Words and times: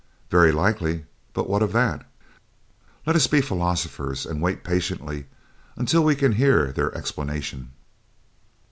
"Very 0.31 0.51
likely; 0.51 1.05
but 1.31 1.47
what 1.47 1.61
of 1.61 1.73
that?" 1.73 2.07
"Let 3.05 3.15
us 3.15 3.27
be 3.27 3.39
philosophers, 3.39 4.25
and 4.25 4.41
wait 4.41 4.63
patiently 4.63 5.27
until 5.77 6.03
we 6.03 6.15
can 6.15 6.31
hear 6.31 6.71
their 6.71 6.91
explanation." 6.97 7.69